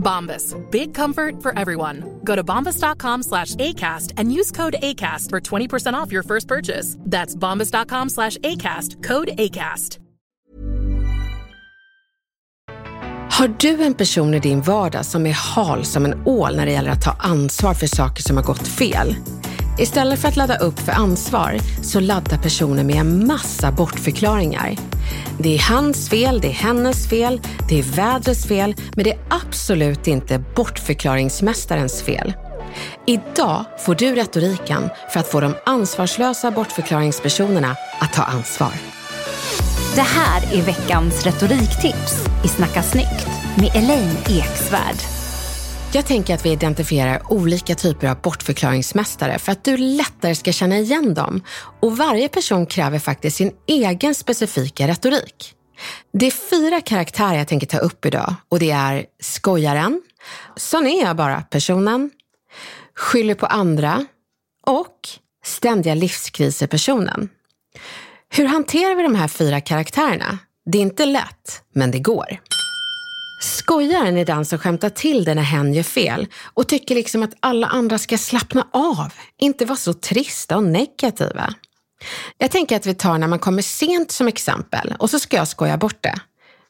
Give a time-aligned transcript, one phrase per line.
[0.00, 0.56] Bombas.
[0.70, 2.20] Big comfort for everyone.
[2.24, 6.96] Go to bombas.com slash ACAST and use code ACAST for 20% off your first purchase.
[7.00, 9.02] That's bombas.com slash ACAST.
[9.02, 9.98] Code ACAST.
[13.30, 16.72] Har du en person i din vardag som är hal som en ål när det
[16.72, 19.14] gäller att ta ansvar för saker som har gått fel?
[19.78, 24.76] Istället för att ladda upp för ansvar så laddar personen med en massa bortförklaringar.
[25.38, 29.18] Det är hans fel, det är hennes fel, det är vädrets fel, men det är
[29.28, 32.32] absolut inte bortförklaringsmästarens fel.
[33.06, 38.72] Idag får du retoriken för att få de ansvarslösa bortförklaringspersonerna att ta ansvar.
[39.94, 45.19] Det här är veckans retoriktips i Snacka snyggt med Elaine Eksvärd.
[45.92, 50.78] Jag tänker att vi identifierar olika typer av bortförklaringsmästare för att du lättare ska känna
[50.78, 51.42] igen dem.
[51.80, 55.54] Och varje person kräver faktiskt sin egen specifika retorik.
[56.12, 60.02] Det är fyra karaktärer jag tänker ta upp idag och det är skojaren,
[60.56, 62.10] sån är jag bara personen,
[62.94, 64.06] skyller på andra
[64.66, 65.08] och
[65.44, 67.28] ständiga livskriser-personen.
[68.28, 70.38] Hur hanterar vi de här fyra karaktärerna?
[70.66, 72.40] Det är inte lätt, men det går.
[73.40, 77.34] Skojaren är den som skämtar till det när hen gör fel och tycker liksom att
[77.40, 81.54] alla andra ska slappna av, inte vara så trista och negativa.
[82.38, 85.48] Jag tänker att vi tar när man kommer sent som exempel och så ska jag
[85.48, 86.20] skoja bort det.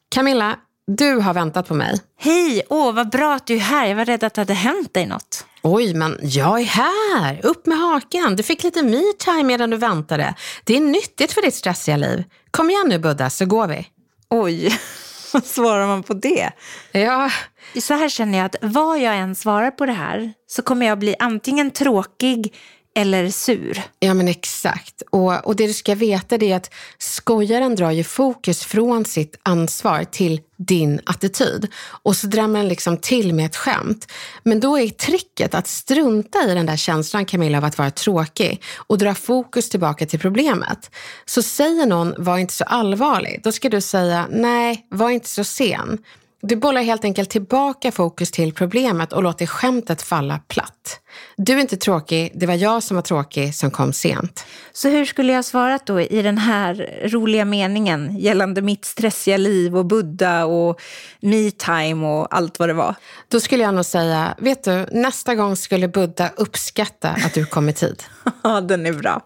[0.08, 2.00] Camilla, du har väntat på mig.
[2.18, 3.86] Hej, åh vad bra att du är här.
[3.86, 5.46] Jag var rädd att det hade hänt dig något.
[5.62, 7.40] Oj, men jag är här!
[7.46, 8.36] Upp med hakan.
[8.36, 10.34] Du fick lite me-time medan du väntade.
[10.64, 12.24] Det är nyttigt för ditt stressiga liv.
[12.50, 13.86] Kom igen nu Buddha, så går vi.
[14.30, 14.78] Oj,
[15.32, 16.50] vad svarar man på det?
[16.92, 17.30] Ja,
[17.78, 20.98] Så här känner jag att vad jag än svarar på det här så kommer jag
[20.98, 22.54] bli antingen tråkig
[23.00, 23.82] eller sur.
[23.98, 25.02] Ja men exakt.
[25.10, 30.04] Och, och det du ska veta är att skojaren drar ju fokus från sitt ansvar
[30.04, 31.66] till din attityd.
[32.02, 34.12] Och så drar man liksom till med ett skämt.
[34.42, 38.62] Men då är tricket att strunta i den där känslan Camilla av att vara tråkig
[38.76, 40.90] och dra fokus tillbaka till problemet.
[41.24, 45.44] Så säger någon var inte så allvarlig, då ska du säga nej, var inte så
[45.44, 45.98] sen.
[46.42, 51.00] Du bollar helt enkelt tillbaka fokus till problemet och låter skämtet falla platt.
[51.36, 54.46] Du är inte tråkig, det var jag som var tråkig som kom sent.
[54.72, 59.76] Så hur skulle jag svarat då i den här roliga meningen gällande mitt stressiga liv
[59.76, 60.80] och Buddha och
[61.20, 62.94] me-time och allt vad det var?
[63.28, 67.68] Då skulle jag nog säga, vet du, nästa gång skulle Buddha uppskatta att du kom
[67.68, 68.02] i tid.
[68.42, 69.22] Ja, den är bra.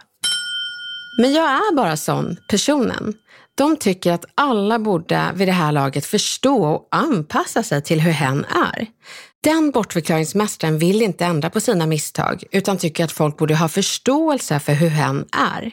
[1.19, 3.15] Men jag är bara sån, personen.
[3.55, 8.11] De tycker att alla borde vid det här laget förstå och anpassa sig till hur
[8.11, 8.87] hen är.
[9.41, 14.61] Den bortförklaringsmästaren vill inte ändra på sina misstag utan tycker att folk borde ha förståelse
[14.61, 15.71] för hur hen är.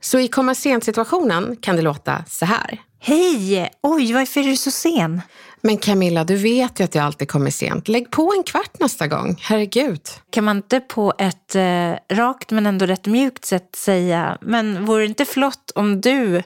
[0.00, 2.80] Så i komma sent-situationen kan det låta så här.
[3.00, 3.70] Hej!
[3.82, 5.22] Oj, varför är du så sen?
[5.60, 7.88] Men Camilla, du vet ju att jag alltid kommer sent.
[7.88, 9.36] Lägg på en kvart nästa gång.
[9.40, 10.00] Herregud.
[10.30, 15.02] Kan man inte på ett eh, rakt men ändå rätt mjukt sätt säga, men vore
[15.02, 16.42] det inte flott om du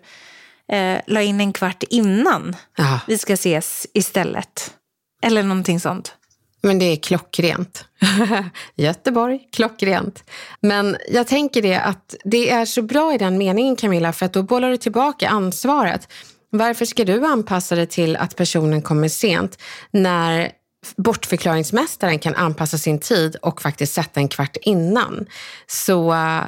[0.73, 4.75] eh, la in en kvart innan Ja, vi ska ses istället?
[5.23, 6.15] Eller någonting sånt.
[6.63, 7.85] men det är klockrent.
[8.77, 10.25] Göteborg, klockrent.
[10.61, 14.33] Men jag tänker det att det är så bra i den meningen Camilla, för att
[14.33, 16.09] då bollar du tillbaka ansvaret.
[16.51, 19.59] Varför ska du anpassa dig till att personen kommer sent
[19.91, 20.53] när
[20.97, 25.27] bortförklaringsmästaren kan anpassa sin tid och faktiskt sätta en kvart innan?
[25.67, 26.43] Så eh,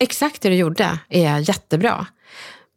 [0.00, 2.06] exakt det du gjorde är jättebra.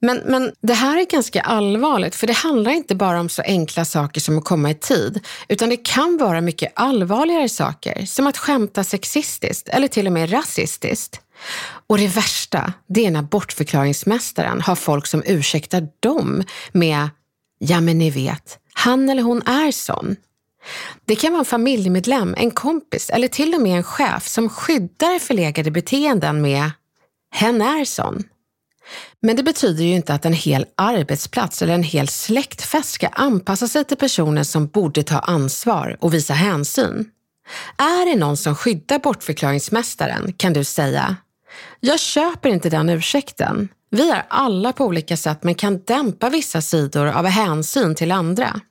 [0.01, 3.86] Men, men det här är ganska allvarligt, för det handlar inte bara om så enkla
[3.86, 8.38] saker som att komma i tid, utan det kan vara mycket allvarligare saker, som att
[8.38, 11.21] skämta sexistiskt eller till och med rasistiskt.
[11.88, 17.09] Och det värsta, det är när bortförklaringsmästaren har folk som ursäktar dem med
[17.59, 20.15] “ja men ni vet, han eller hon är sån”.
[21.06, 25.19] Det kan vara en familjemedlem, en kompis eller till och med en chef som skyddar
[25.19, 26.71] förlegade beteenden med
[27.31, 28.24] “hen är sån”.
[29.22, 33.68] Men det betyder ju inte att en hel arbetsplats eller en hel släktfest ska anpassa
[33.68, 37.06] sig till personer som borde ta ansvar och visa hänsyn.
[37.78, 41.16] Är det någon som skyddar bortförklaringsmästaren kan du säga,
[41.80, 43.69] jag köper inte den ursäkten.
[43.89, 48.62] Vi är alla på olika sätt men kan dämpa vissa sidor av hänsyn till andra.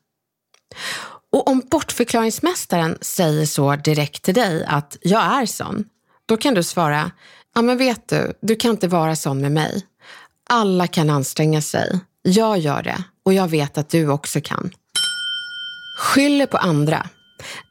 [1.32, 5.84] Och om bortförklaringsmästaren säger så direkt till dig att jag är sån,
[6.26, 7.10] då kan du svara,
[7.54, 9.86] ja men vet du, du kan inte vara sån med mig.
[10.48, 12.00] Alla kan anstränga sig.
[12.22, 14.70] Jag gör det och jag vet att du också kan.
[15.98, 17.06] Skyller på andra.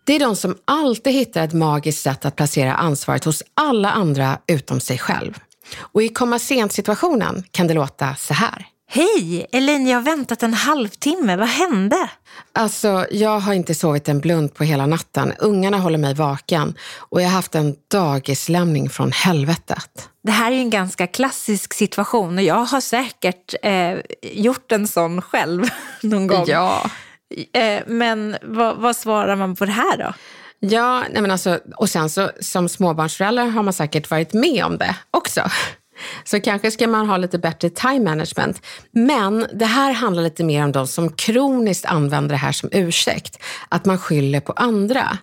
[0.05, 4.39] Det är de som alltid hittar ett magiskt sätt att placera ansvaret hos alla andra
[4.47, 5.39] utom sig själv.
[5.77, 8.65] Och i komma sent-situationen kan det låta så här.
[8.91, 9.47] Hej!
[9.51, 11.35] Elin, jag har väntat en halvtimme.
[11.35, 12.09] Vad hände?
[12.53, 15.33] Alltså, jag har inte sovit en blund på hela natten.
[15.39, 20.09] Ungarna håller mig vaken och jag har haft en dagislämning från helvetet.
[20.23, 25.21] Det här är en ganska klassisk situation och jag har säkert eh, gjort en sån
[25.21, 25.63] själv
[26.01, 26.45] någon gång.
[26.47, 26.89] Ja.
[27.53, 30.13] Eh, men vad, vad svarar man på det här då?
[30.59, 34.77] Ja, nej men alltså, och sen så som småbarnsförälder har man säkert varit med om
[34.77, 35.41] det också.
[36.23, 38.61] Så kanske ska man ha lite bättre time management.
[38.91, 43.39] Men det här handlar lite mer om de som kroniskt använder det här som ursäkt.
[43.69, 45.17] Att man skyller på andra.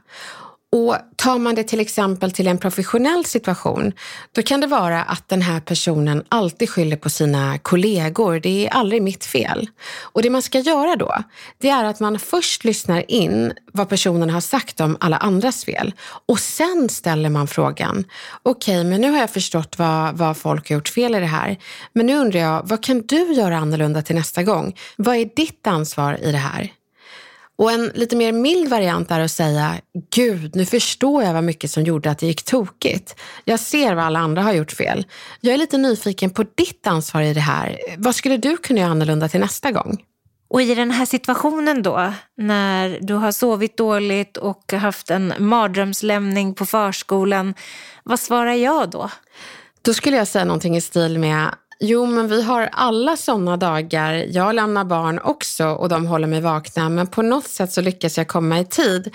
[0.76, 3.92] Och tar man det till exempel till en professionell situation,
[4.32, 8.40] då kan det vara att den här personen alltid skyller på sina kollegor.
[8.40, 9.68] Det är aldrig mitt fel.
[10.02, 11.14] Och det man ska göra då,
[11.58, 15.94] det är att man först lyssnar in vad personen har sagt om alla andras fel.
[16.26, 18.04] Och sen ställer man frågan,
[18.42, 21.26] okej, okay, men nu har jag förstått vad, vad folk har gjort fel i det
[21.26, 21.56] här.
[21.92, 24.76] Men nu undrar jag, vad kan du göra annorlunda till nästa gång?
[24.96, 26.72] Vad är ditt ansvar i det här?
[27.58, 29.74] Och en lite mer mild variant är att säga,
[30.14, 33.16] gud, nu förstår jag vad mycket som gjorde att det gick tokigt.
[33.44, 35.06] Jag ser vad alla andra har gjort fel.
[35.40, 37.78] Jag är lite nyfiken på ditt ansvar i det här.
[37.98, 39.98] Vad skulle du kunna göra annorlunda till nästa gång?
[40.48, 46.54] Och i den här situationen då, när du har sovit dåligt och haft en mardrömslämning
[46.54, 47.54] på förskolan,
[48.04, 49.10] vad svarar jag då?
[49.82, 54.12] Då skulle jag säga någonting i stil med, Jo, men vi har alla sådana dagar.
[54.12, 58.18] Jag lämnar barn också och de håller mig vakna, men på något sätt så lyckas
[58.18, 59.14] jag komma i tid.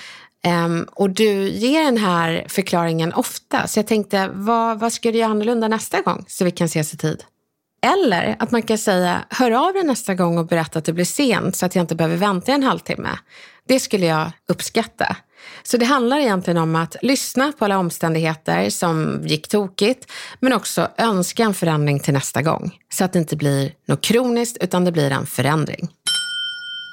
[0.66, 5.18] Um, och du ger den här förklaringen ofta, så jag tänkte, vad, vad ska du
[5.18, 7.24] göra annorlunda nästa gång så vi kan ses i tid?
[7.82, 11.06] Eller att man kan säga, hör av dig nästa gång och berätta att det blir
[11.06, 13.10] sent så att jag inte behöver vänta en halvtimme.
[13.68, 15.16] Det skulle jag uppskatta.
[15.64, 20.88] Så det handlar egentligen om att lyssna på alla omständigheter som gick tokigt, men också
[20.98, 22.78] önska en förändring till nästa gång.
[22.94, 25.90] Så att det inte blir något kroniskt, utan det blir en förändring.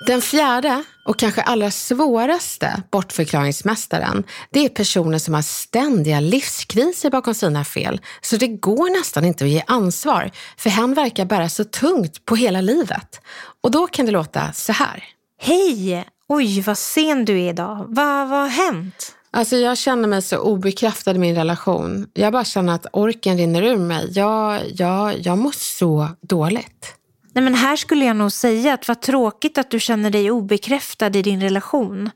[0.06, 7.34] Den fjärde och kanske allra svåraste bortförklaringsmästaren, det är personer som har ständiga livskriser bakom
[7.34, 8.00] sina fel.
[8.20, 12.36] Så det går nästan inte att ge ansvar, för hen verkar bära så tungt på
[12.36, 13.20] hela livet.
[13.62, 15.04] Och då kan det låta så här.
[15.40, 16.04] Hej!
[16.30, 17.84] Oj, vad sen du är idag.
[17.88, 19.14] Vad, vad har hänt?
[19.30, 22.06] Alltså jag känner mig så obekräftad i min relation.
[22.14, 24.10] Jag bara känner att orken rinner ur mig.
[24.12, 26.94] Jag, jag, jag mår så dåligt.
[27.32, 31.06] Nej, men här skulle jag nog säga att vad tråkigt att du känner dig obekräftad
[31.06, 32.10] i din relation.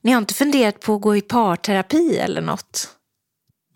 [0.00, 2.88] Ni har inte funderat på att gå i parterapi eller något?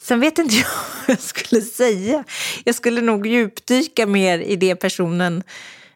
[0.02, 0.66] Sen vet inte jag
[1.06, 2.24] vad jag skulle säga.
[2.64, 5.42] Jag skulle nog djupdyka mer i det personen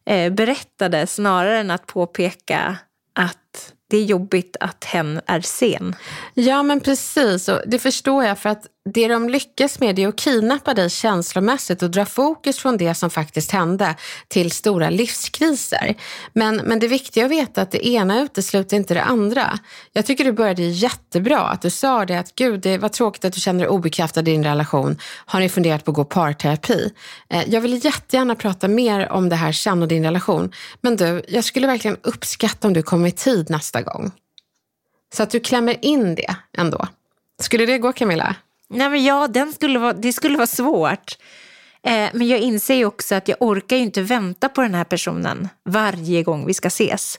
[0.06, 2.78] eh, berättade snarare än att påpeka
[3.14, 5.96] att det är jobbigt att hen är sen.
[6.34, 10.16] Ja men precis, och det förstår jag för att det de lyckas med är att
[10.16, 13.94] kidnappa dig känslomässigt och dra fokus från det som faktiskt hände
[14.28, 15.94] till stora livskriser.
[16.32, 19.58] Men, men det viktiga att veta är att det ena utesluter inte det andra.
[19.92, 23.32] Jag tycker du började jättebra, att du sa det att gud, det var tråkigt att
[23.32, 24.98] du känner dig obekräftad i din relation.
[25.26, 26.92] Har ni funderat på att gå parterapi?
[27.28, 30.52] Eh, jag vill jättegärna prata mer om det här sen och din relation.
[30.80, 34.12] Men du, jag skulle verkligen uppskatta om du kommer i tid nästa gång.
[35.14, 36.88] Så att du klämmer in det ändå.
[37.42, 38.36] Skulle det gå Camilla?
[38.74, 41.18] Nej, men ja, den skulle vara, det skulle vara svårt.
[41.86, 44.84] Eh, men jag inser ju också att jag orkar ju inte vänta på den här
[44.84, 47.18] personen varje gång vi ska ses.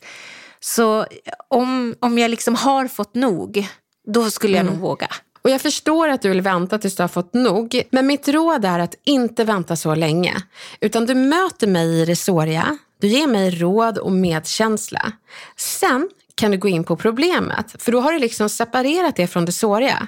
[0.59, 1.05] Så
[1.47, 3.67] om, om jag liksom har fått nog,
[4.07, 4.73] då skulle jag mm.
[4.73, 5.07] nog våga.
[5.41, 7.83] Och jag förstår att du vill vänta tills du har fått nog.
[7.89, 10.35] Men mitt råd är att inte vänta så länge.
[10.79, 12.77] Utan du möter mig i det såriga.
[13.01, 15.11] Du ger mig råd och medkänsla.
[15.57, 17.75] Sen kan du gå in på problemet.
[17.79, 20.07] För då har du liksom separerat det från det såriga.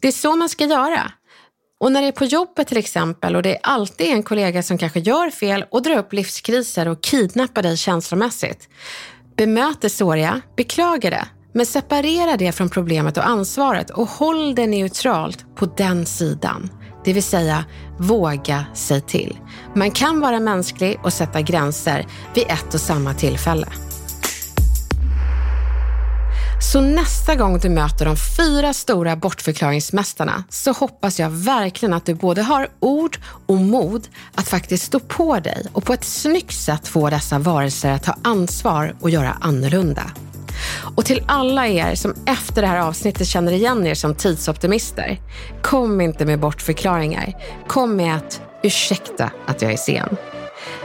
[0.00, 1.12] Det är så man ska göra.
[1.80, 4.78] Och när det är på jobbet till exempel och det är alltid en kollega som
[4.78, 8.68] kanske gör fel och drar upp livskriser och kidnappar dig känslomässigt.
[9.36, 14.66] Bemöt det såriga, beklaga det, men separera det från problemet och ansvaret och håll det
[14.66, 16.70] neutralt på den sidan.
[17.04, 17.64] Det vill säga,
[17.98, 19.38] våga sig till.
[19.74, 23.66] Man kan vara mänsklig och sätta gränser vid ett och samma tillfälle.
[26.60, 32.14] Så nästa gång du möter de fyra stora bortförklaringsmästarna så hoppas jag verkligen att du
[32.14, 36.88] både har ord och mod att faktiskt stå på dig och på ett snyggt sätt
[36.88, 40.10] få dessa varelser att ta ansvar och göra annorlunda.
[40.96, 45.20] Och till alla er som efter det här avsnittet känner igen er som tidsoptimister,
[45.62, 47.34] kom inte med bortförklaringar.
[47.66, 50.16] Kom med att ursäkta att jag är sen.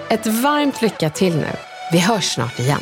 [0.10, 1.51] Ett varmt lycka till nu.
[1.92, 2.82] Vi hörs snart igen.